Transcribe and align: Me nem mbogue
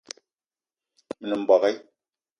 Me 1.19 1.25
nem 1.27 1.41
mbogue 1.43 1.71